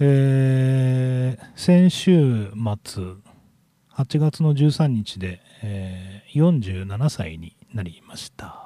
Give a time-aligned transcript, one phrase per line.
[0.00, 3.04] えー先週末、
[3.92, 8.56] 8月の13日で、えー47歳になりました。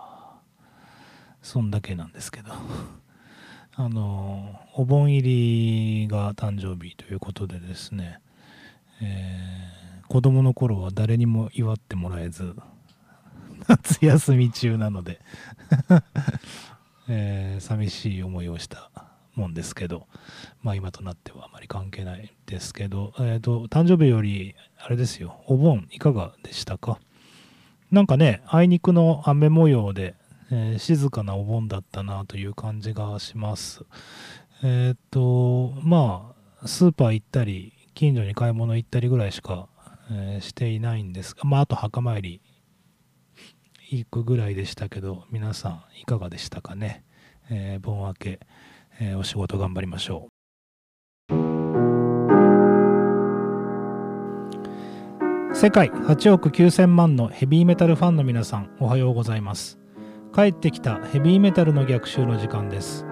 [1.42, 2.52] そんだけなんですけど。
[3.76, 8.20] あの、お盆入りが誕生日ということでですね、
[9.02, 12.56] えー子供の頃は誰にも祝ってもらえず、
[13.68, 15.20] 夏休み中なので、
[17.08, 18.90] えー寂しい思いをした
[19.38, 20.06] もんですけど、
[20.62, 26.98] まあ今となってはあまり関係ないですけど、えっ、と、誕生日より、あれですよ、お盆いかがでしたか？
[27.90, 30.14] なんかね、あいにくの雨模様で、
[30.50, 33.84] えー静かなお盆だったなという感じがします。
[34.62, 39.68] えっ、と、まあ、スーパー行ったり、近所に買い物行ったりぐらいしか、
[40.10, 42.40] えーしていないんですが、まあ、あと墓参り
[43.90, 47.04] 行くぐらいでしたけど、皆さんいかがでしたかね？
[47.50, 48.40] えー盆明け、
[49.00, 50.32] えーお仕事頑張りましょう。
[55.54, 59.78] 世界8億9000万のヘビーメタルファンの皆さん、おはようございます。
[60.34, 63.04] 帰ってきたヘビーメタルの逆襲の時間です。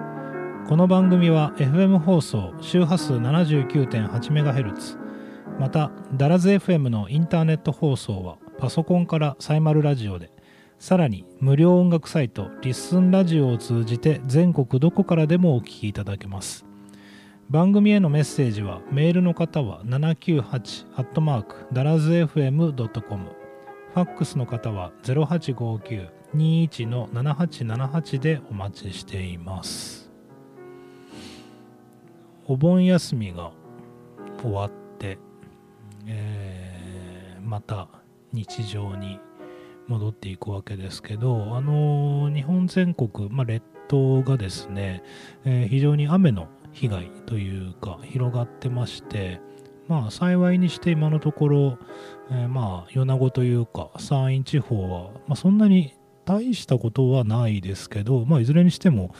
[0.68, 4.98] この番組は FM 放送周波数 79.8MHz
[5.60, 10.32] またダラズ FM のインターネット放送はパソコンからサイマルラジオで
[10.78, 16.64] さらに無料音楽サイトリッスンラジオを通じて全国どこからでもお聞きいただけます。
[17.48, 23.24] 番組へのメッセージはメールの方は798ダラズ FM.com
[23.94, 30.10] ファックスの方は0859-21の7878でお待ちしています。
[32.46, 33.52] お盆休みが
[34.42, 35.18] 終わって、
[36.06, 36.66] えー
[37.46, 37.88] また
[38.32, 39.20] 日常に
[39.88, 45.02] 戻っていくわけですけど、あの日本全国、まあ、列島がですね、
[45.44, 49.40] えー非常に雨の被害というか広がってまして、
[49.88, 51.78] まあ幸いにして今のところ、
[52.30, 55.94] えーまあ米子というか山陰地方は、まあ、そんなに
[56.24, 59.14] 大したことはないですけど、まあ、いずれにしても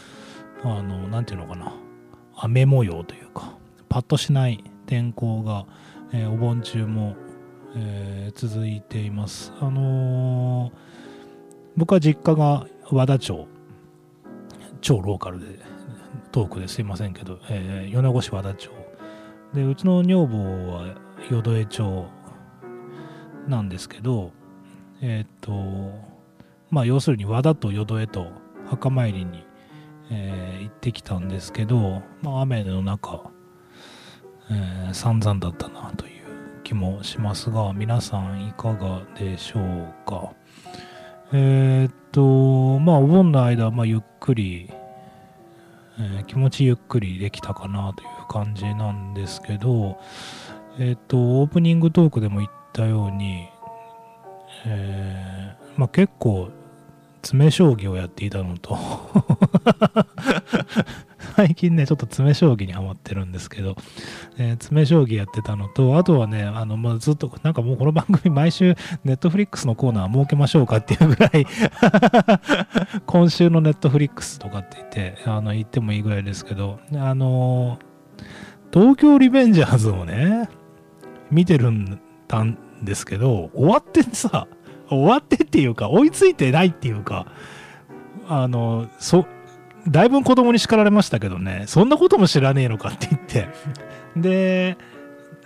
[0.64, 1.72] あのなんていうのかな
[2.34, 3.56] 雨模様というか
[3.88, 5.66] パッとしない天候が、
[6.12, 7.16] えーお盆中も、
[8.34, 9.52] 続いています。
[9.60, 10.72] あのー
[11.76, 13.46] 僕は実家が和田町。
[14.80, 15.58] 超ローカルで
[16.32, 18.70] トークですいませんけど、えー米子市和田町。
[19.52, 20.38] でうちの女房
[20.72, 20.96] は
[21.30, 22.06] 淀江町
[23.46, 24.32] なんですけど
[25.00, 25.52] えっと
[26.70, 28.26] まあ要するに和田と淀江と
[28.66, 29.46] 墓参りに
[30.10, 33.30] えー行ってきたんですけど、まあ、雨の中、
[34.50, 36.15] えー散々だったなという。
[36.66, 40.32] 気もしますが皆さんいかがでしょうか？
[41.32, 44.68] えーっとまあお盆の間、まあ、ゆっくり、
[46.00, 50.00] えー気持ちゆっくりできたかなという感じなんですけど
[50.80, 53.46] えーっとオープニングトークでも言ったように、
[54.66, 56.50] えまあ、結構
[57.22, 58.76] 詰将棋をやっていたのと
[61.36, 63.76] 最近ねちょっと詰将棋にハマってるんですけど、
[64.38, 68.74] えー詰将棋やってたのとあとはねあの、まあ、ずっとなんかもうこの番組毎週
[69.04, 71.46] ネットフリックスのコーナー設けましょうかっていうぐらい
[73.04, 77.78] 今週のネットフリックスとかって言ってあの言ってもいいぐらいですけどあの
[78.72, 80.48] 東京リベンジャーズをね
[81.30, 84.48] 見てるんたんですけど終わってさ
[84.88, 87.26] 終わってっていうか追いついてないっていうか
[88.28, 89.26] あのそ
[89.88, 91.64] だいぶ子供に叱られましたけどね。
[91.66, 93.48] そんなことも知らねえのかって言って。
[94.16, 94.76] で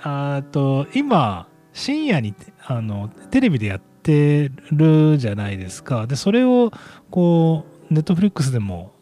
[0.02, 2.34] あと今深夜に
[2.64, 6.06] あのテレビでやってるじゃないですか。
[6.06, 6.72] でそれを
[7.10, 8.92] こうネットフリックスでも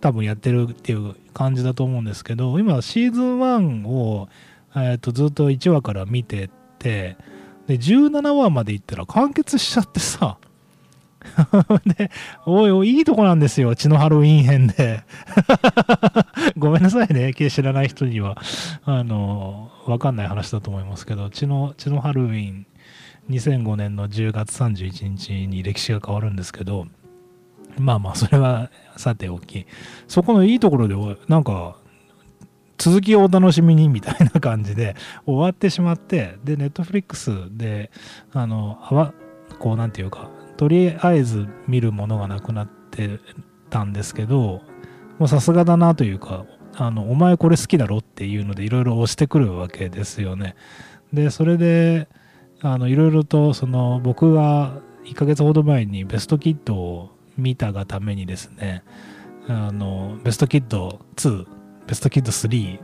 [0.00, 4.28] 多分やってるっていう感じだと思うんですけど今シーズン1を、
[4.76, 7.16] えー、とずっと1話から見てて
[7.66, 10.38] で17話まで行ったら完結しちゃってさ。
[11.96, 12.10] で
[12.46, 15.02] おいおいいいとこなんですよ血のハロウィン編で。
[16.56, 18.36] ごめんなさいね知らない人には。
[18.84, 22.66] あのわかんない話だと思いますけど血の血のハロウィン
[23.30, 26.86] 2005年の10月31日に歴史が変わるんですけど
[27.78, 29.66] まあまあそれはさておき。
[30.08, 30.94] そこのいいところで
[31.28, 31.76] なんか
[32.78, 34.96] 続きをお楽しみにみたいな感じで
[35.26, 37.90] 終わってしまってでネットフリックスで
[38.32, 39.14] あのあわ
[39.58, 43.18] こうなんていうかとりあえず見るものがなくなって
[43.70, 44.62] たんですけど
[45.26, 46.46] さすがだなというか
[46.76, 50.56] あのお前これ好きだろっていうのでいろいろ押してくるわけですよね
[51.12, 52.08] でそれで
[52.62, 58.84] いろいろとその僕が1ヶ月ほど前にベストキッドを見たがためにですね
[59.48, 61.46] あのベストキッド2
[61.86, 62.78] ベストキッド3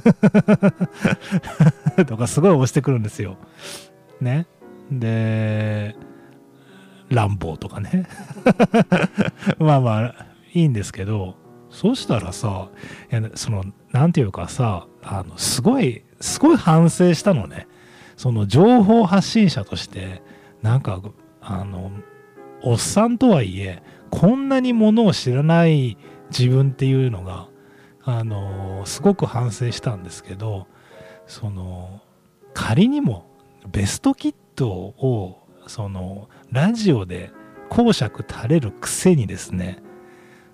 [2.06, 3.36] とかすごい押してくるんですよ。
[4.20, 4.46] ね。
[4.90, 5.94] で、
[7.10, 8.06] 乱暴とかね。
[9.58, 11.36] まあまあ、いいんですけど、
[11.70, 12.68] そうしたらさ、
[13.34, 17.66] その、なんていうかさ、あの、すごい、すごい反省したのね。
[18.16, 20.22] その情報発信者として、
[20.62, 21.00] なんか、
[21.40, 21.90] あの、
[22.62, 25.96] おっさんとはいえ、こんなにものを知らない
[26.30, 27.48] 自分っていうのが、
[28.02, 30.66] あの、すごく反省したんですけど、
[31.26, 32.00] その、
[32.54, 33.30] 仮にも
[33.70, 37.30] ベストキットを、その、ラジオで
[37.68, 39.82] 講釈垂れるくせにですね、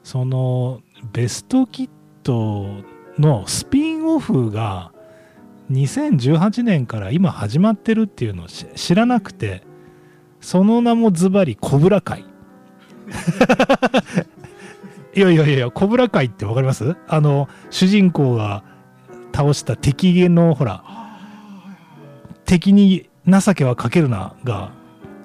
[0.02, 0.82] その、
[1.12, 1.90] ベストキッ
[2.22, 2.82] ト
[3.18, 4.92] のスピンオフが
[5.70, 9.62] 2018年から今始まってるっていうのを知らなくて
[10.40, 12.24] その名もズバリコブラ会。
[15.14, 16.96] いやいやいやコブラ会って分かります？
[17.08, 18.62] あの主人公が
[19.34, 20.84] 倒した敵のほら
[22.44, 24.72] 敵に情けはかけるなが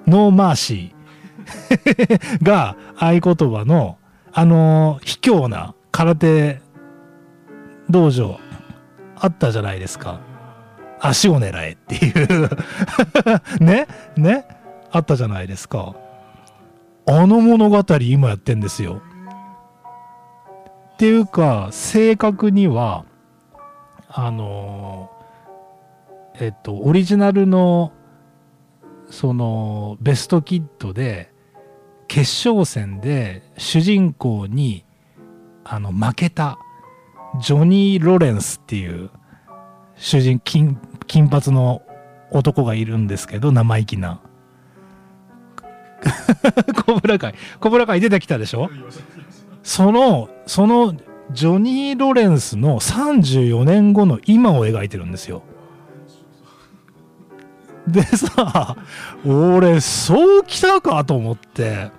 [0.06, 3.98] no mercy が合言葉の
[4.32, 6.60] あの卑怯な空手
[7.90, 8.40] 道場
[9.16, 10.20] あったじゃないですか。
[11.00, 12.48] 足を狙えっていう
[13.60, 14.46] ね、ね、
[14.92, 15.94] あったじゃないですか。
[17.06, 19.02] あの物語今やってんですよ。
[20.94, 23.04] っていうか、正確には、
[24.08, 25.10] あの
[26.38, 27.92] えっと、オリジナルの、
[29.12, 31.30] その、ベストキットで、
[32.08, 34.86] 決勝戦で主人公に、
[35.64, 36.58] あの、負けた、
[37.40, 39.10] ジョニー・ロレンスっていう
[39.96, 41.82] 主人金金髪の
[42.30, 44.20] 男がいるんですけど生意気な。
[46.84, 47.34] コブラ会。
[47.60, 48.70] コブラ会出てきたでしょ？
[49.62, 50.94] そのその
[51.30, 55.42] ジョニー・ロレンスの34年後の今を描いてるんですよ。
[57.86, 58.76] でさ
[59.24, 61.90] 俺そうきたかと思って。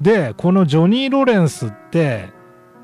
[0.00, 2.28] でこのジョニー・ロレンスって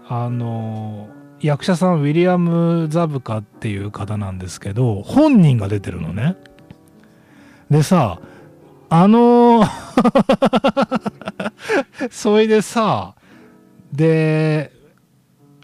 [0.09, 1.09] あの
[1.41, 6.37] 役者さんウィリアム・ザブカっていう方なんですけど本人が出てるのね。
[7.71, 8.19] でさ
[8.91, 9.65] あの
[12.11, 13.15] それでさ
[13.93, 14.73] で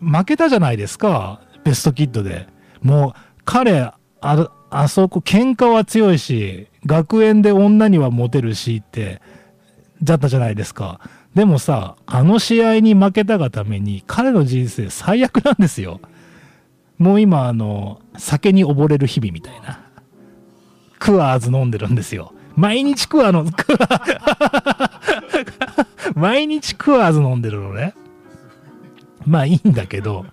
[0.01, 2.49] 負けたじゃないですかベストキッドで。
[2.83, 3.13] もう
[3.45, 9.21] 彼ああそこ喧嘩は強いし学園で女にはモテるしって
[10.03, 11.01] だったじゃないですか
[11.35, 16.01] でもさ、あの試合に負けたがために彼の人生最悪なんですよ。
[16.99, 19.81] もう今、あの、酒に溺れる日々みたいな。
[20.99, 22.33] クワーズ飲んでるんですよ。
[22.57, 24.91] 毎日クワーの、クワ
[26.15, 27.95] 毎日クワーズ飲んでるのね。
[29.25, 30.27] まあいいんだけど。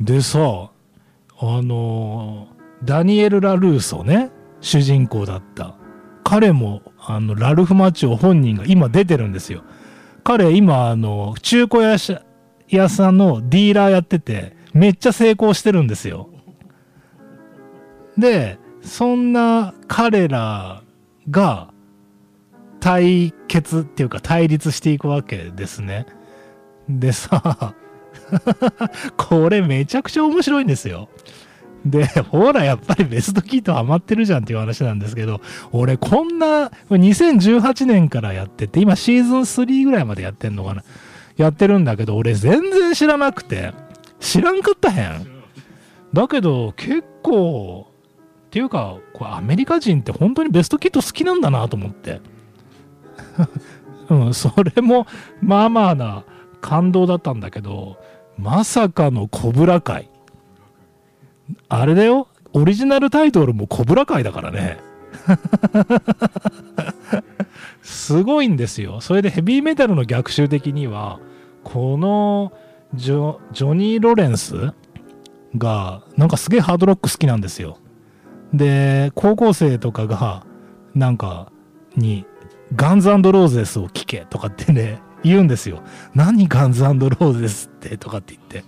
[0.00, 2.48] でさ、あの、
[2.84, 5.76] ダニエル・ラ・ルーソね、主人公だった。
[6.22, 9.62] 彼も、あの、ラルフ・マチオ本人が今出てるんですよ。
[10.24, 11.96] 彼今あの中古屋
[12.68, 16.30] 屋さんのディーラーやっててめっちゃ成功してるんですよ
[18.16, 20.82] でそんな彼ら
[21.30, 21.72] が
[22.80, 26.06] 対決っていうか対立していくわけですね
[26.88, 27.74] でさ
[29.16, 31.08] これめちゃくちゃ面白いんですよ
[31.84, 40.82] で、ほら、やっぱりベストキートハマってるじゃんっていう話なんですけど、俺こんな、2018年からやってて、今シーズン3ぐらいまでやってんのかな？
[41.36, 43.72] やってるんだけど、俺全然知らなくて、
[44.20, 45.26] 知らんかったへん。
[46.14, 47.88] だけど、結構、
[48.46, 52.20] っていうか、これアメリカ人って本当にベストキット好きなんだなと思って。
[54.08, 55.06] うん、それも、
[55.42, 56.24] まあまあな
[56.60, 57.98] 感動だったんだけど、
[58.38, 60.08] まさかのコブラ会。
[61.68, 62.28] あれだよ。
[62.52, 64.78] オリジナルタイトルもコブラ会だからね。
[67.82, 69.00] すごいんですよ。
[69.00, 71.20] それでヘビーメタルの逆襲的には
[71.62, 72.52] この
[72.94, 74.72] ジョジョニー・ロレンス
[75.58, 77.78] がなんかすげえハードロック好きなんですよ。
[78.52, 80.46] で高校生とかが
[80.94, 81.50] なんか
[81.96, 82.24] に
[82.76, 85.82] ガンズローゼスを聴けとかってね言うんですよ。
[86.14, 88.64] 何ガンズローゼスってとかって言って。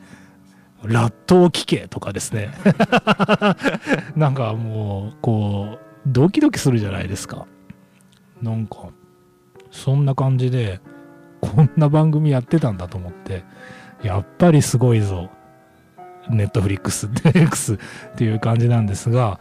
[0.85, 2.51] ラットを聞けとかですね。
[4.15, 7.47] なんかもうこうドキドキするじゃないですか。
[8.43, 8.89] なんか
[9.71, 10.81] そんな感じで
[11.41, 13.45] こんな番組やってたんだと思って
[14.03, 15.31] やっぱりすごいぞ。
[16.29, 17.79] ネットフリックス、 X っ
[18.17, 19.39] ていう感じなんですが、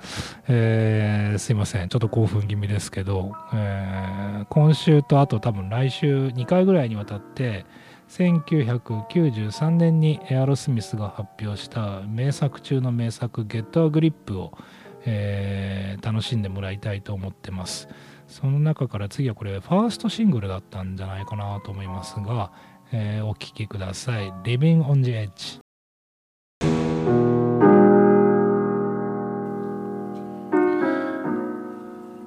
[0.48, 1.90] えー、すいません。
[1.90, 7.66] ちょっと興奮気味ですけど、えー、今週とあと多分来週2回ぐらいにわたって、
[8.10, 14.58] 1993年にエアロスミスが発表した名作中の名作「ゲットアグリップを、
[15.06, 17.88] えー、楽しんでもらいたいと思ってます。
[18.28, 22.52] その中から次はこれファーストシングルだったんじゃないかなと思いますが、
[22.92, 24.32] えー、お聴きください。
[24.44, 25.60] Living on the Edge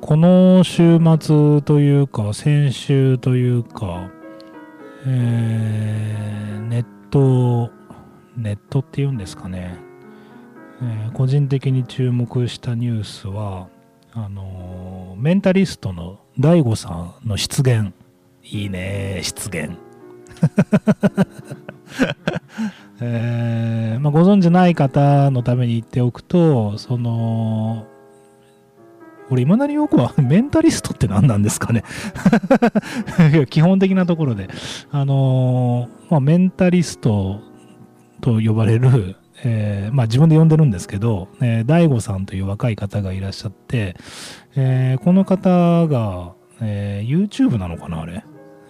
[0.08, 4.10] この週末というか先週というか、
[5.10, 7.70] えー、ネット
[8.36, 9.76] ネットっていうんですかね、
[10.82, 13.68] えー、個人的に注目したニュースは
[14.12, 16.88] あのメンタリストの DAIGO さ
[17.24, 17.94] んの出現
[18.44, 19.78] いいね出現
[23.00, 27.86] えーまあ、ご存じない方のために言っておくとその
[29.30, 31.82] 俺、今なりよくは、 メンタリストって何なんですかね
[33.50, 34.48] 基本的なところで。
[34.90, 37.40] あのー、まあ、メンタリスト
[38.20, 43.96] と呼ばれる、えー、まあ、自分で呼んでるんですけど、えー、大悟さんという若い方がいらっしゃって、
[44.56, 48.24] えー、この方が、えー、YouTube なのかな、あれ。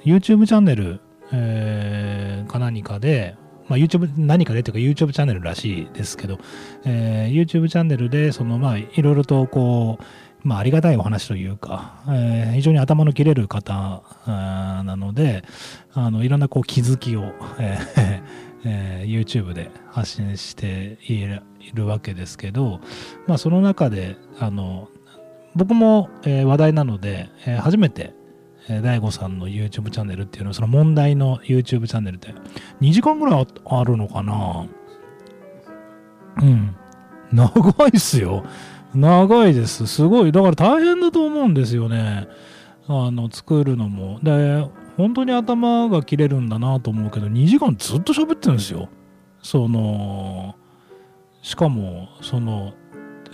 [0.05, 1.01] YouTube チャンネル、
[1.33, 3.37] えー、か何かで、
[3.69, 6.39] まあ、YouTube 何かでというか YouTube チャンネルらしいですけど、
[6.85, 10.05] えー、YouTube チャンネルでそのまあいろいろとこう
[10.45, 15.45] まあ、ありがたいお話というか、えー、非常に頭の切れる方なので、
[15.93, 18.23] あのいろんなこう気づきを、えー
[18.65, 21.27] えー、YouTube で発信してい
[21.75, 22.81] るわけですけど、
[23.27, 24.89] まあ、その中であの
[25.55, 28.15] 僕も、えー、話題なので、えー、初めて、
[28.69, 32.35] えー、大さんの YouTube チャンネルっていうのはその問題の YouTube チャンネルって
[32.81, 34.67] 2時間ぐらいあるのかな？
[36.41, 36.77] うん。
[37.33, 38.45] 長いっすよ。
[38.95, 39.87] 長いです。
[39.87, 40.33] すごい。
[40.33, 42.29] だから大変だと思うんですよね。
[42.87, 44.19] あの、作るのも。
[44.23, 44.67] で、
[44.97, 48.89] 本当に頭が切れるんだなと思うけど、2時間ずっと喋ってるんですよ。
[49.43, 50.57] その、
[51.43, 52.73] しかも、その、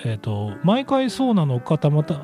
[0.05, 2.21] えっ、ー、と、毎回そうなのか、たまた、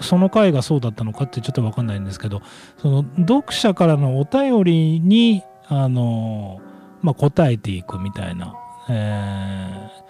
[0.00, 2.40] その回がそうだったのかってちょっとわかんないんですけど、
[2.78, 6.60] その、読者からのお便りに、あの、
[7.02, 8.54] まあ、答えていくみたいな、
[8.88, 10.09] えー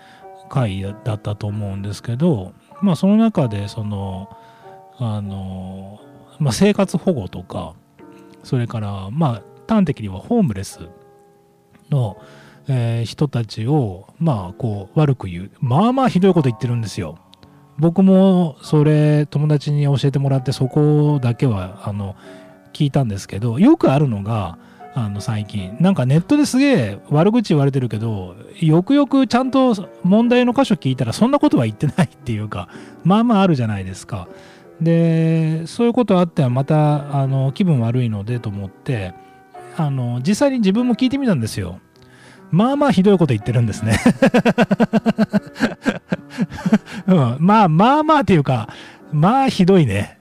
[0.50, 2.52] 回だったと思うんですけど、
[2.82, 4.36] まあ、その中でその
[4.98, 6.00] あの、
[6.38, 7.74] まあ、生活保護とか
[8.42, 10.80] それからまあ端的にはホームレス
[11.90, 12.20] の、
[12.68, 17.18] えー、人たちをまあこう悪く言うまあまあひどいこと言ってるんですよ。
[17.78, 22.14] 僕もそれ友達に教えてもらってそこだけはあの
[22.74, 24.58] 聞いたんですけどよくあるのが
[24.94, 25.76] あの最近。
[25.80, 32.68] なんかネットですげえ悪口言われてるけどよくよくちゃんと問題の箇所聞いたらそんなことは言ってないっていうか
[33.04, 34.28] まあまああるじゃないですか。
[34.80, 39.12] でそういうことあってはまたあの気分悪いのでと思って
[39.76, 41.80] あの実際に自分も聞いてみたんですよ。
[42.50, 43.98] まあまあひどいこと言ってるんですね。
[47.06, 48.68] うん、まあまあまあっていうか
[49.12, 50.18] まあひどいね。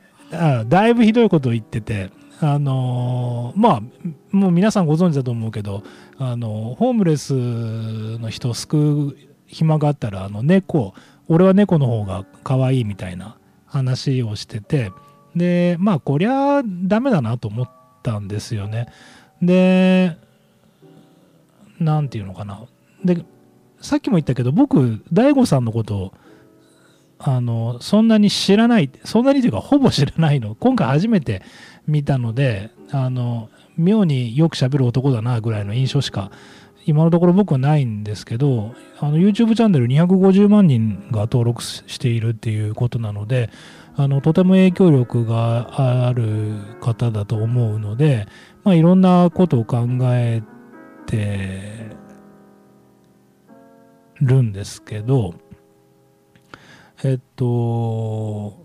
[0.68, 2.12] だいぶひどいことを言ってて。
[2.42, 3.82] あのまあ
[4.32, 5.84] もう皆さんご存知だと思うけど
[6.18, 10.94] あのホームレスの人を救う暇があったらあの猫
[11.28, 14.92] 俺は猫の方が可愛いみたいな話をしてて
[15.36, 17.70] でまあこりゃダメだなと思っ
[18.04, 18.88] たんですよね。
[19.42, 20.18] で
[21.80, 22.66] 何て言うのかな。
[23.04, 23.24] で
[23.82, 26.14] さっきも言ったけど僕大悟さんのことを
[27.20, 30.56] あのそんなに知らないそんなにというかほぼ知らないの。
[30.56, 31.42] 今回初めて
[31.86, 36.32] 見たのであの妙によく喋る男だなぐらいの印象しか
[36.86, 43.50] 今のところ僕はないんですけどあの YouTube チャンネル250万人が登録しているっていうことなので
[43.96, 48.28] あのとても影響力がある方だと思うので、
[48.64, 50.42] まあ、いろんなことを考え
[51.06, 51.98] て
[54.22, 55.34] るんですけど
[57.04, 58.62] えっと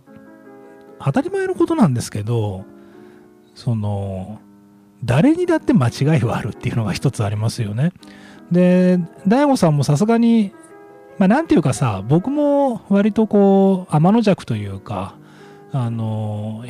[0.99, 2.64] 当たり前のことなんですけど
[3.55, 4.41] その
[5.05, 7.93] 誰にだって間違いはあるっていうのが一つありますよね。
[8.50, 10.53] で大悟さんもさすがに
[11.19, 15.14] まあなんていうかさ僕も割とこう天の弱というか
[15.73, 16.64] あの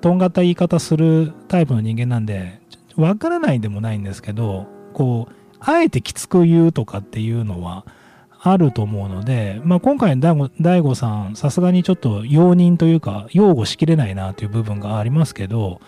[0.00, 2.60] とんがった言い方するタイプの人間なんで
[2.96, 7.84] わからないでもないんですけどこうあえてきつく言うとかっていうのは
[8.46, 15.80] あると思うので、まあ、今回の大悟さん、さすがにちょっと容認というか、擁護しきれないなという部分がありますけど、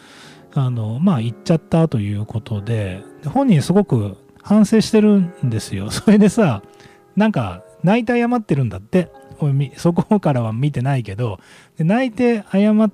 [0.55, 5.91] あの、まあ、言っちゃったということで、本人すごく反省してるんですよ。
[5.93, 6.63] それでさ、
[7.15, 9.13] なんか、泣いて謝ってるんだって。
[9.77, 11.41] そこからは見てないけど、
[11.79, 12.91] 泣いて謝っ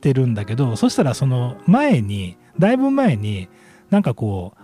[0.00, 3.48] てるんだけど、そしたらその前に、だいぶ前に、
[3.90, 4.63] なんかこう、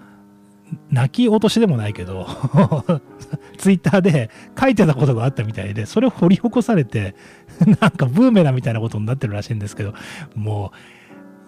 [0.91, 2.27] 泣き落としでもないけど
[3.59, 7.15] ツイッターで書いてたことがあったみたいで、それを掘り起こされて、
[7.81, 9.95] なんかブーメランみたいなことになってるらしいんですけど、
[10.35, 10.73] も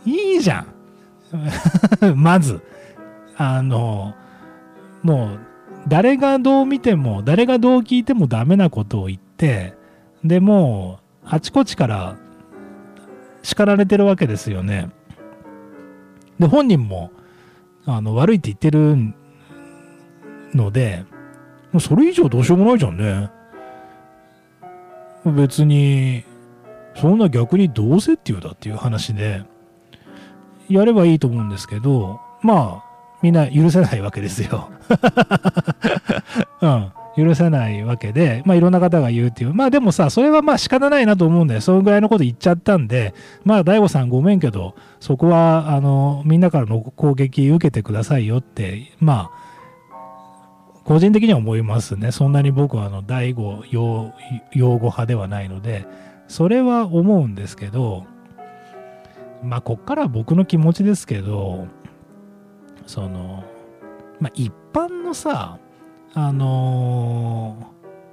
[0.07, 0.67] う、いいじゃん。
[2.17, 2.61] まず、
[3.37, 4.15] あの、
[5.03, 5.39] もう、
[5.89, 9.75] 誰がどう見ても、誰がどう聞いてもダメなことを言って、
[10.23, 12.17] でもう、あちこちから
[13.43, 14.91] 叱られてるわけですよね。
[16.39, 17.11] で、本人も、
[17.87, 18.97] あの、悪いって言ってる
[20.55, 21.05] ので、
[21.73, 23.31] もうそれ以上どうしようもないじゃんね。
[25.25, 26.25] 別に、
[26.97, 29.45] そんな逆にどうせっていうだっていう話で、
[30.69, 34.71] やればいいと思うんですけど、まあ、みんな許せないわけですよ。
[36.61, 36.93] うん。
[37.17, 39.55] 許せないわけで、まあいろんな方が言うっていう。
[39.55, 41.61] まあでもさ、それはまあ仕方ないなと思うんだよ。
[41.61, 43.15] そのぐらいのこと言っちゃったんで、
[43.45, 49.43] まあ大悟さんごめんけど、そこは、あの、みんなからの攻撃受けてくださいよって、まあ、
[50.85, 52.13] 個人的には思いますね。
[52.13, 54.13] そんなに僕はあの、大悟用
[54.55, 55.87] 語派ではないので、
[56.29, 58.07] それは思うんですけど、
[59.43, 61.67] まあ、こっから僕の気持ちですけど、
[62.87, 63.45] その、
[64.21, 65.59] まあ、一般のさ、
[66.15, 67.73] あの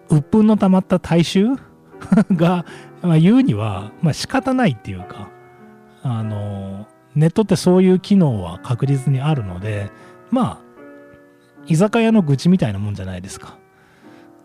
[0.10, 1.48] ー、鬱憤の溜まった大衆？
[2.32, 2.66] が、
[3.02, 5.30] まあ、言うには、まあ、仕方ないっていうか、
[6.02, 9.92] あのー、ネットってそういう機能は確実にあるので、
[10.32, 10.70] まあ、
[11.68, 13.58] 居酒屋の愚痴みたいなもんじゃないですか。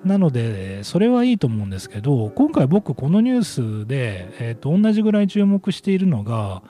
[0.04, 3.44] なので、それはいいと思うんですけど、今回僕このニュー
[3.84, 6.62] スで、えー、と同じぐらい注目しているのが、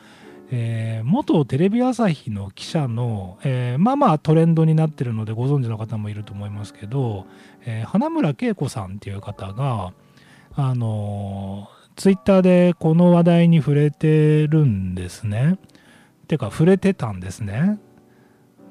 [0.51, 7.27] えー、元テレビ朝日の記者の、えー、まあまあトレンドになってるのでご存知の方もいると思いますけど、
[7.65, 9.93] えー、花村恵子さんっていう方が、
[10.57, 15.59] あのツイッターでこの話題に触れてるんですね。
[16.29, 17.79] てか触れてたんですね。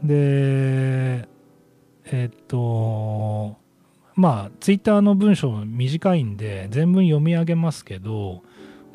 [0.04, 1.28] で、
[2.06, 3.58] えっと、
[4.16, 8.44] まあ、ツイッターの文章短いんで、全文読み上げますけど、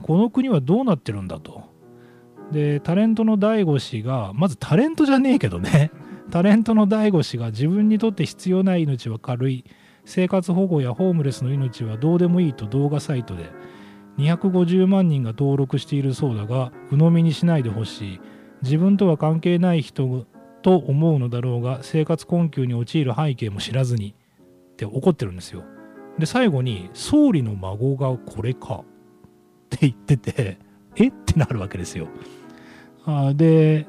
[0.02, 1.64] この国はどうなってるんだと。
[2.52, 5.90] で、タレントの大悟氏が、まずタレントじゃねえけどね、
[6.30, 9.64] タレントの大悟氏が自分にとって必要ない命は軽い、
[10.04, 13.50] 生活保護やホームレスの命はどうでもいいと動画サイトで、
[14.18, 18.20] 250万人が登録しているそうだが、鵜呑みにしないでほしい。
[18.62, 20.26] 自分とは関係ない人
[20.62, 24.14] と思うのだろうが生活困窮に陥る背景も知らずに。
[24.72, 25.64] って怒ってるんですよ。
[26.18, 28.84] で最後に「総理の孫がこれか」っ
[29.70, 30.67] て言ってて。
[30.98, 31.08] え？
[31.08, 32.08] ってなるわけですよ。
[33.06, 33.86] あで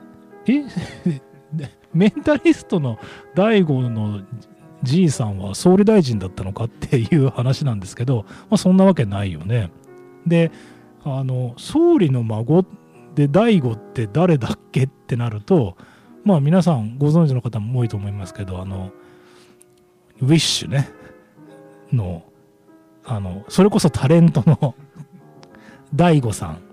[0.48, 0.63] え？
[1.93, 3.00] メンタリストの
[3.36, 4.22] 大悟の
[4.84, 9.72] じいさんは総理大臣だったのかっていう話なんですけど、まあ、そんなわけないよね。
[10.28, 10.52] で
[11.04, 12.65] あの総理の孫
[13.15, 15.76] で大悟って誰だっけってなると
[16.24, 18.91] まあ皆さんご存知の方も多いと思いますけど、あの、
[20.22, 20.89] ウィッシュね、
[21.91, 22.24] の、
[23.04, 24.76] あの、それこそタレントの
[25.95, 26.68] 大悟さん。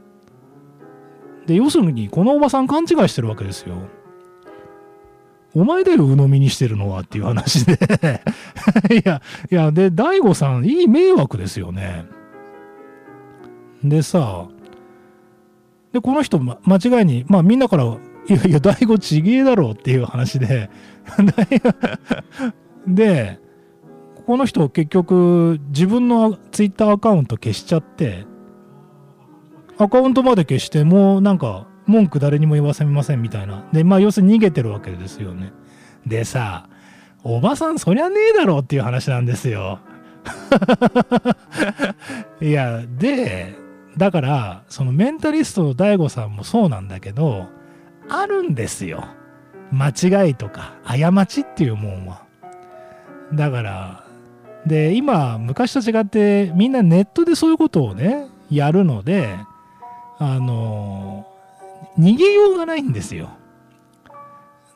[1.46, 3.76] で、要するに、このおばさん勘違いしてるわけですよ。
[5.54, 7.72] お前だよ、鵜呑みにしてるのはっていう話で
[8.92, 12.04] いや、いや、で、大悟さん、いい迷惑ですよね。
[13.82, 14.48] でさ、
[15.92, 17.85] で、この人、ま、間違いに、まあみんなから
[18.28, 20.68] いやいや、大悟ちげえだろっていう話で
[22.87, 23.38] で、
[24.26, 28.26] この人結局自分のツイッターアカウント消しちゃって、
[29.78, 33.64] アカウントまで消して、もうなんか文句誰にも言わせませんみたいな。
[33.72, 35.52] で、まあ要するに逃げてるわけですよね。
[36.06, 36.68] でさ、
[37.22, 39.80] おばさんそりゃねえだろうっていう話なんですよ。
[42.40, 43.54] いや、で、
[43.96, 47.46] だから、そのメンタリストの DAIGO さんもそうなんだけど、
[48.08, 49.04] あるんですよ。
[49.72, 52.22] 間違いとか、過ちっていうもんは。
[53.34, 54.04] だから、
[54.66, 59.38] で、今、昔と違って、みんなネットでそういうことをね、やるので、
[60.18, 61.26] あの、
[61.98, 63.31] 逃げようがないんですよ。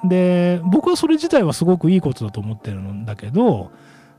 [0.04, 3.70] で、僕はそれ自体はすごくいいことだと思ってるんだけど、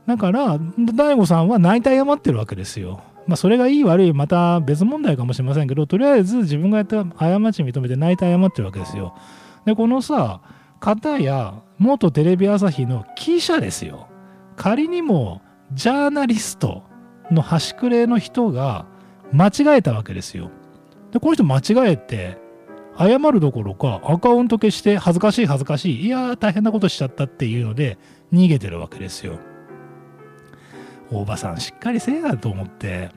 [0.06, 3.00] だから、大悟さんは泣いて謝ってるわけですよ。
[3.26, 9.14] まあ、それがいい悪い、また別問題かもしれませんけど、とりあえず自分がやった過ち認めて泣いて謝ってるわけですよ。
[9.64, 10.40] で、このさ、
[10.80, 14.08] 方や元テレビ朝日の記者ですよ。
[14.56, 15.40] 仮にも
[15.72, 16.82] ジャーナリスト
[17.30, 18.86] の端くれの人が
[19.32, 20.50] 間違えたわけですよ。
[21.12, 22.38] で、この人間違えて、
[22.98, 27.98] 謝るどころかアカウント消して恥ずかしい恥ずかしい、いやー大変なことしちゃったっていうので
[28.32, 29.38] 逃げてるわけですよ。
[31.10, 33.10] おばさんしっかりせえやと思って、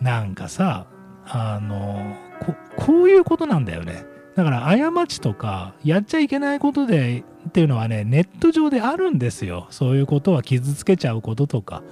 [0.00, 0.86] なんかさ、
[1.24, 4.04] あのこ、こういうことなんだよね。
[4.34, 11.82] だから過ちとか、やっちゃいけないことでっていうのはねネット上であるんですよそういうことは傷つけちゃうこととか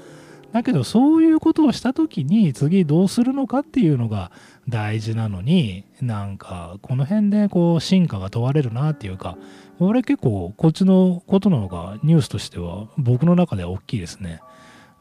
[0.52, 4.32] だけどそういうことをした時に次どうするのかっていうのが
[4.68, 9.38] 大事なのになんかこの辺でこう進化が問われるなっていうか
[9.78, 14.40] 俺結構こっちのことの方がニュースとしては僕の中では大きいですね。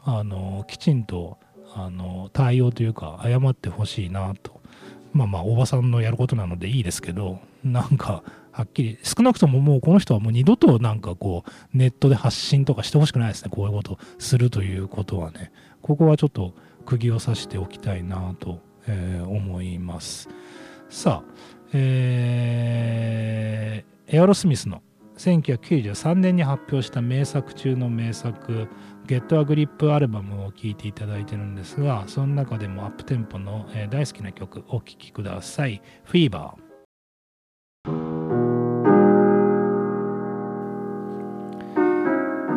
[0.04, 1.38] あのきちんと
[1.74, 4.62] あの対応というか謝ってほしいなと
[5.14, 8.24] まあまあおばさんのやることなのでいいですけどなんか
[8.60, 9.00] はっきり。
[9.04, 13.50] 少なくとももうこの人はもう二度となんかこうネットで発信とかしてほしくないですね。
[13.50, 15.54] こういうことするということはね。
[15.82, 16.54] ここはちょっと
[16.86, 20.28] 釘を刺しておきたいなと、えー、思います。
[20.90, 21.32] さあ
[21.72, 24.82] えー、エアロスミスの
[25.18, 28.68] 1993年に発表した名作中の名作
[29.08, 38.10] 「ゲットアグリップアルバムを聴いていただいてるんですがその中でもアップテンポの、え、大好きな曲お聴きください「フィーバー」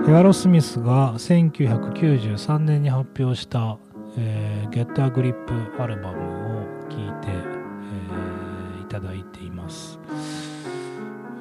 [0.09, 3.79] エアロスミスが1993年に発表した
[4.19, 5.35] 「えー、Get a Grip」
[5.81, 10.01] アルバムを聴いて、えー、いただいています、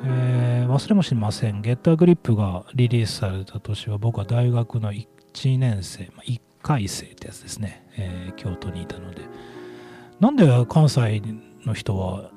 [0.05, 9.21] えー、忘れもしません「Get a Grip」がリリースされた年は僕は大学の1年生、まあ、1回生ってやつですね、えー、京都にいたので。
[10.19, 11.23] なんで関西
[11.65, 12.29] の人は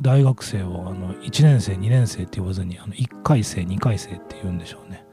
[0.00, 5.04] 大学生をあの1年生2年生って言わずにあの1回生2回生って言うんでしょうね。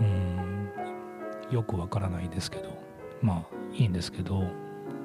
[0.00, 0.70] うん。
[1.50, 2.70] よくわからないですけど。
[3.20, 4.42] まあいいんですけど。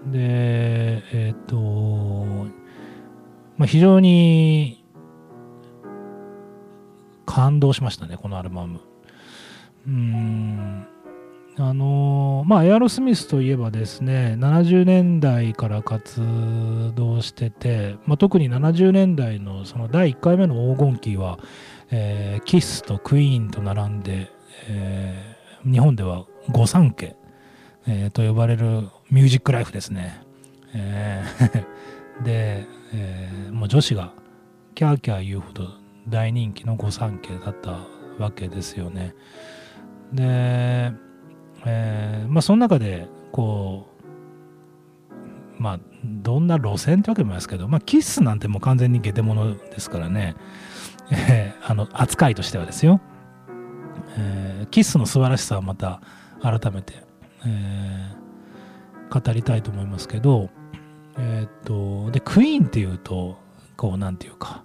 [0.07, 1.55] でえっ、と、
[3.57, 4.85] まあ、非常に
[7.25, 8.79] 感動しましたねこのアルバム。
[9.87, 10.87] うん。
[11.59, 16.21] あのまあエアロスミスといえばですね70年代から活
[16.93, 21.39] 動してて、まあ、特に70年代のその第1回目の黄金期は、
[21.89, 24.31] えー、キスとクイーンと並んで
[24.67, 27.15] えー、日本では御三家、
[27.87, 30.21] えー、と呼ばれるミュージックライフですね。
[30.73, 31.65] えー
[32.23, 34.11] で、えー、もう女子が
[34.75, 35.69] キャーキャー言うほど
[36.07, 37.79] 大人気の御三家だった
[38.17, 39.13] わけですよね。
[40.13, 40.93] で、
[41.65, 43.87] えー、まあその中でこ
[45.59, 50.35] うまあどんな路線ってわけでもないですけど、まあ、キッスなんてもう完全にゲテモノですからね、
[51.11, 53.01] えー、あの扱いとしてはですよ。
[54.17, 56.01] えー、キスの素晴らしさはまた
[56.41, 56.93] 改めて、
[57.45, 60.49] えー、語りたいと思いますけど、
[61.17, 63.37] えー、っと、で、クイーンっていうと、
[63.75, 64.63] こう、なんていうか、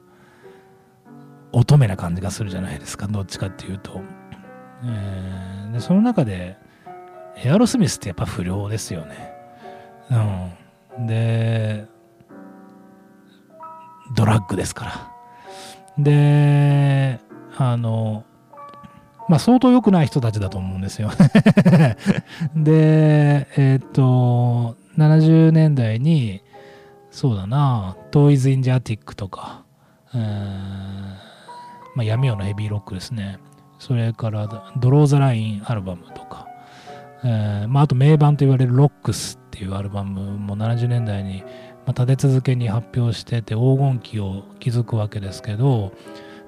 [1.53, 4.01] 乙女な感じがするじゃないですか、どっちかっていうと。
[4.85, 6.57] えー、で、その中で、
[7.37, 9.33] エアロスミスってやっぱ不良ですよね。
[10.99, 11.07] うん。
[11.07, 11.87] で、
[14.15, 15.13] ドラッグですから。
[15.99, 17.21] で、
[17.57, 18.25] あの、
[19.33, 21.11] まあ、相当良くない人たちだと思うんですよ
[22.55, 26.43] で、えっ、と、70年代に、
[27.11, 29.63] そうだな、トイズ・イン・ジャティックとか、
[30.15, 30.21] えー、
[31.95, 33.39] まあ、闇夜のヘビーロックですね。
[33.79, 36.47] それから、ドロー・ザ・ラインアルバムとか、
[37.25, 41.43] えー、まあ、あと名盤と言われるロックスっていうアルバムも70年代に、
[41.87, 45.95] まあ、立て続けに発表してて黄金期を築くわけですけど、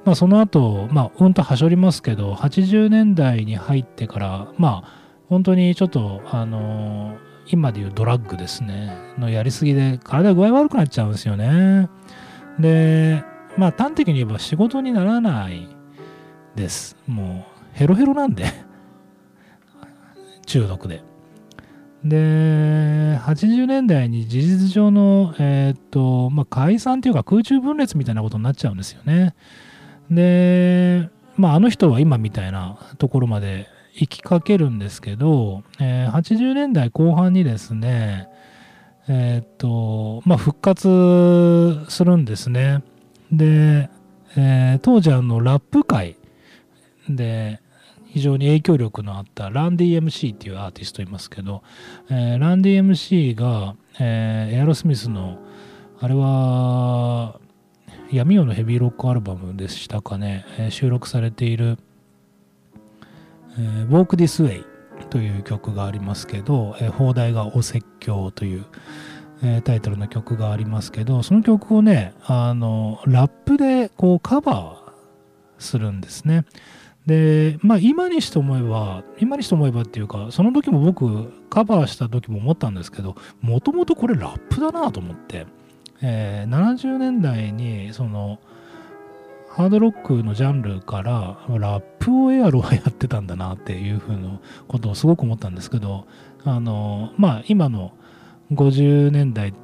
[0.04, 11.88] まあ、その後、まあ、うんとはしょりますけど、80年代に入ってから、まあ、本当にちょっと、あのー、今でいうドラッグですね、のやりすぎで、体具合悪くなっちゃうんですよね。
[12.58, 13.24] で、
[13.56, 15.68] まあ、端的に言えば仕事にならない
[16.54, 16.96] です。
[17.06, 18.44] もう、ヘロヘロなんで
[20.46, 21.02] 中毒で。
[22.04, 29.34] で、80年代に事実上の、えー、っと、まあ、解散というか空中分裂みたいなことになっちゃうんですよね。
[30.10, 38.28] で、まあ、あの人は今みたいなところまで行きかけるんですけど、えー、80年代後半にですね、
[39.08, 42.82] えー、っと、まあ、復活するんですね。
[43.30, 43.90] で、
[44.36, 46.16] えー、当時あのラップ界
[47.08, 47.60] で
[48.06, 51.62] 非常に影響力のあったランディ MC っていうアーティストいますけど、
[52.10, 55.38] えー、ランディ MC が、えー、エアロスミスの
[56.00, 57.40] あれは
[58.10, 61.78] 闇夜のヘビーロックアルバムでしたかね、えー、収録されている、
[63.58, 64.64] えー、Walk This Way
[65.10, 68.66] という曲がありますけど、えー、放題がお説教という、
[69.42, 76.44] えー、タイトルの曲がありますけど、その曲をね、あの、ラップでこうカバーするんですね。
[77.06, 85.46] で、まあ今にして思えば、今にして思えばっていうか、その時も僕カバーした時も思ったんですけど、もともとこれラップだなと思って。
[86.02, 88.38] えー、70年代にその
[89.48, 96.06] ハードロックのジャンルからラップをエアロはやってたんだなっていうふうなことをすごく思ったんですけど
[96.44, 97.92] あのまあ今の
[98.52, 99.54] 50年代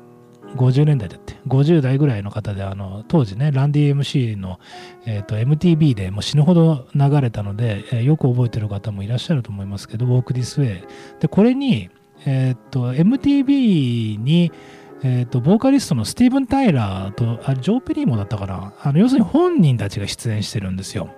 [0.56, 4.58] 50年代だって50代ぐらいの方であの当時ねランディ MC の、
[5.06, 10.86] えーと、MTV でもう死ぬほど流れたので、えー、よく覚えてる方もいらっしゃると思いますけど Walk This Way
[11.20, 11.90] でこれに、
[12.26, 14.52] えーと、MTV に
[15.02, 18.74] えーと、ボーカリストのスティーブン・タイラーとあジョー・ペリーモだったかな。
[18.82, 21.10] あの要するに本人たちが出演してるんですよ。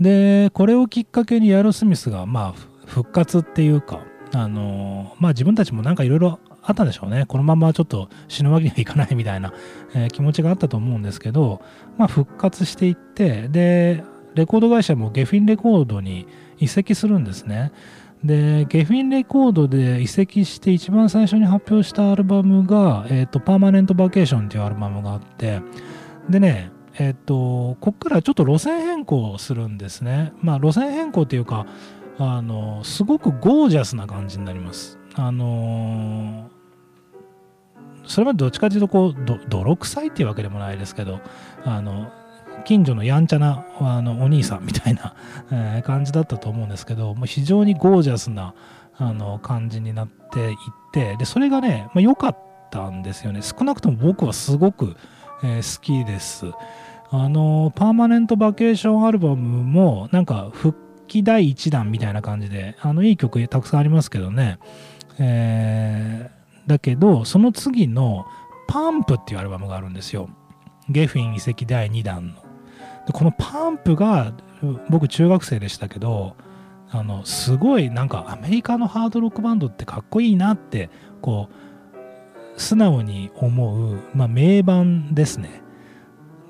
[0.00, 4.00] でこれをきっかけにヤロスミスがまあ復活っていうか
[4.34, 7.24] あのまあ自分たちもなんかいろいろあったんでしょうね。
[7.26, 9.52] このままちょっと死ぬわけにはいかないみたいな、
[9.94, 11.62] えー、気持ちがあったと思うんですけど、
[11.96, 14.04] まあ、復活していってで
[14.34, 16.26] レコード会社もゲフィンレコードに
[16.58, 17.72] 移籍するんですね。
[18.24, 25.60] でゲフィンレコードで移籍して一番最初に発表したアルバムが、えーと、パーマネントバケーションっていうアルバムがあって
[26.28, 30.32] でねえっ、ー、とこっからちょっと路線変更するんですね。
[30.40, 31.66] まあ路線変更っていうか
[32.18, 34.98] あのすごくゴージャスな感じになります。
[35.14, 36.50] あの
[38.06, 39.14] それまでどっちかというとこう
[39.48, 41.20] 泥臭いっていうわけでもないですけど
[41.64, 42.12] あの
[42.64, 45.14] 近所のやんちゃなあのお兄さんみたいな、
[45.78, 48.54] え、感じだったと思うんですけどもう非常にゴージャスな
[48.98, 50.56] あの感じになっていっ
[50.92, 52.38] てでそれがね良、まあ、かっ
[52.70, 53.42] たんですよね。
[53.42, 54.96] 少なくとも僕はすごく、
[55.42, 56.46] えー、好きです。
[57.10, 64.58] あのパーマネントバケーションアルバムもなんか復帰第1弾みたいな感じであのいい曲たくさんありますけどね、
[65.20, 68.26] えー、だけどその次の
[68.66, 70.28] 「パンプっていうアルバムがあるんですよ。
[70.88, 72.45] ゲフィン遺跡第2弾の。
[73.06, 74.32] でこのパンプが
[74.90, 76.36] 僕中学生でしたけど
[76.90, 80.90] あのすごいなんかアメリカのハードロックバンドってかっこいいなって
[81.20, 85.62] こう素直に思う、まあ、名盤ですね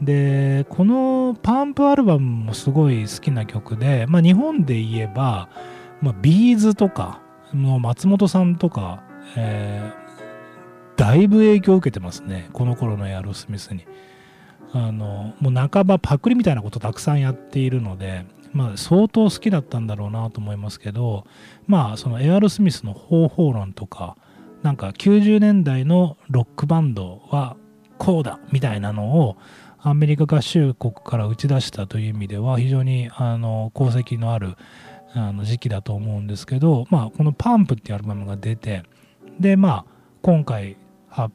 [0.00, 5.48] でこのパンプアルバムもすごい好きな曲で、まあ、日本で言えば、
[6.02, 9.02] まあ、ビーズとかもう松本さんとか、
[9.36, 13.86] えー、だいぶ影響を受けてますねこの頃のエアロスミスに。
[14.76, 21.26] あのもう半ばパクリみたいなことたくさんやっているので、まあ、相当好きだったんだろうなと思いますけど
[21.66, 24.18] まあそのエアロスミスの方法論とか
[24.62, 27.56] なんか90年代のロックバンドは
[27.96, 29.36] こうだみたいなのを
[29.80, 34.56] アメリカ合衆国から打ち出したという意味では非常にあの功績のある
[35.14, 38.82] あの時期だと思うんですけど、まあ、この「パンプっていうアルバムが出て
[39.40, 39.84] でまあ
[40.20, 40.76] 今回
[41.08, 41.30] は、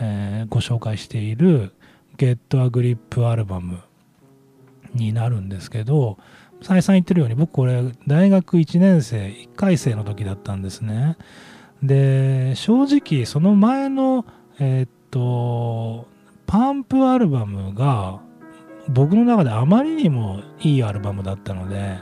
[0.00, 1.74] えー、ご紹介している
[2.22, 3.80] 「Get a Grip アルバム
[4.94, 6.18] になるんですけど
[6.62, 11.16] 再三言ってるように僕これ大学1年生1回生の時だったんですね。
[11.82, 14.24] で正直その前の
[14.60, 16.06] えー、っと
[16.46, 18.20] パンプアルバムが
[18.88, 21.98] 僕の中であまりにもいいアルバムだったので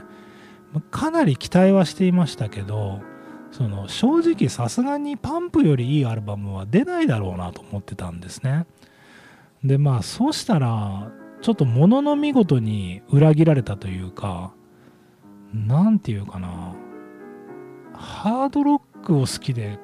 [0.91, 3.01] かなり期待はしていましたけど
[3.51, 8.67] その正直さすがにパンプよりいいアルバムは出ないだろうなと思ってたんですね。
[9.63, 14.53] でまあそうしたらちょっとものの見事に裏切られたというか
[15.53, 16.75] 何て言うかな
[17.93, 19.79] ハードロックを好きで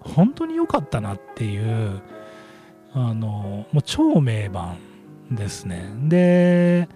[0.00, 2.02] 本当に良かったなっていう
[2.92, 4.78] あのもう超名盤
[5.30, 5.92] ですね。
[6.08, 6.88] で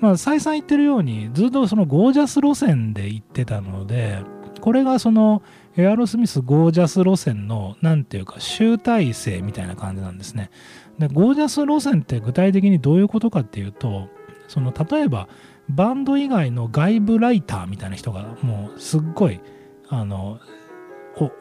[0.00, 4.22] まあ、再三言ってるようにずっとそのゴージャス路線で行ってたので
[4.62, 5.42] これがその
[5.76, 10.50] エアロスミスゴージャス路線の何ていうか集大成みたいな感じなんですね。
[10.98, 14.08] でゴージャス路線って具体的にどういうことかっていうと
[14.48, 15.28] その例えば
[15.68, 19.40] バンド以外の外部ライターみたいな人がもうすっごい
[19.88, 20.40] あの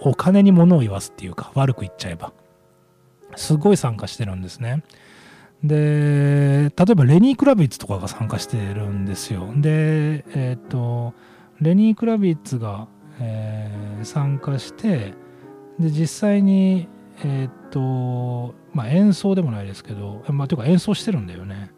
[0.02, 2.34] お金に物を言わすっていうか悪く言っちゃえば。
[3.36, 4.84] すごい参加してるんですね。
[5.64, 9.52] で例えばレニー・クラビッツとかが参加してるんですよ。
[9.56, 11.14] でえっ、ー、と
[11.62, 12.88] レニー・クラビッツが、
[13.20, 15.14] えー、参加して
[15.80, 16.88] で実際に
[17.24, 21.72] えっ、とまあ演奏でもないですけどまあというか演奏してるんだよね。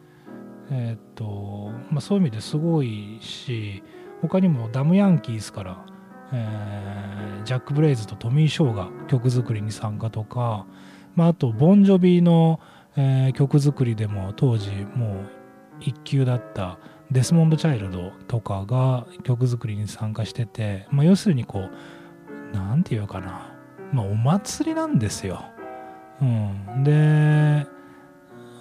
[0.69, 3.83] えっ、とまあそういう意味ですごいし
[4.21, 5.85] 他にもダム・ヤンキースから、
[6.31, 10.65] えー、ジャック・ブレイズとトミー・ショーが曲作りに参加とか、
[11.15, 12.59] まあ、あとボンジョビーの
[12.97, 15.29] えー、曲作りでも当時もう
[15.79, 16.77] 一級だった
[17.11, 23.53] デスモンド・チャイルドとかが曲作りに参加してて、まあ、要するにこう何て言うかな、
[23.91, 25.45] まあ、お祭りなんですよ。
[26.21, 27.65] うん、で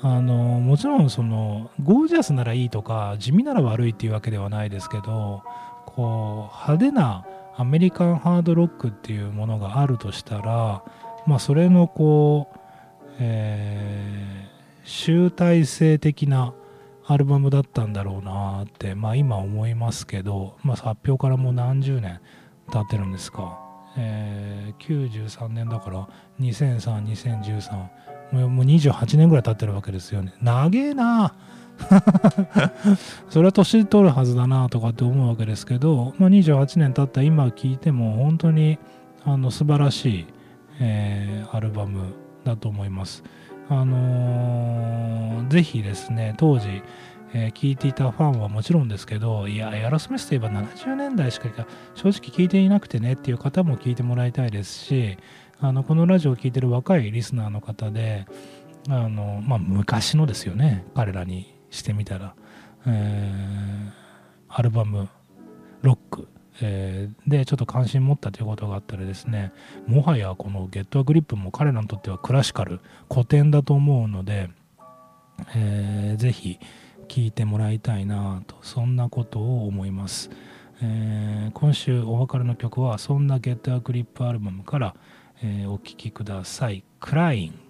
[0.02, 5.42] あのもちろんそのゴージャスならいいとか地味なら悪いっていうわけではないですけど
[5.84, 10.82] こう派手なアメリカンハードロックっていうものがあるとしたら
[11.26, 12.60] まあそれのこう
[13.22, 16.54] えー、集大成的な
[17.12, 22.20] アルバムだったんだろうなってまあ今思いますけど、まあ、発表からもう何十年
[22.72, 23.58] 経ってるんですか、
[23.96, 27.72] えー、93年だから20032013
[28.32, 30.32] もう28年ぐらい経ってるわけですよね。
[30.40, 31.34] 長えな
[33.28, 38.78] それは年取るはずだなとかって思うわけですけど、まあ、28年経った今聞いても本当に
[39.24, 40.26] あの素晴らしい、
[40.78, 43.24] えー、アルバムだと思います。
[43.70, 46.82] あのー、ぜひですね当時、
[47.32, 51.48] えー、聞いていたファンはもちろんですけどいやエアロスミスといえば70年代しか
[51.94, 55.16] 正直聞いていなくてねっていう方も聞いてもらいたいですし
[55.60, 58.26] あのこのラジオを聴いてる若いリスナーの方で
[58.88, 62.34] あの、まあ、昔のですよね彼らにしてみたら、
[62.86, 63.92] えー、
[64.48, 65.08] アルバム
[65.82, 66.28] ロック、
[66.62, 69.52] えー、でちょっと関心持ったということがあったらですね
[69.86, 74.50] もはやこのゲットアグリップも彼らにとってはクラシカル古典だと思うので、
[75.54, 76.58] えー、ぜひ
[77.08, 80.30] 聴いてもらいたいなとそんなことを思います、
[80.82, 84.94] えー、今週お別れの曲はそんなゲットアグリップアルバムから、
[85.42, 87.69] えー、お聴きください「クライン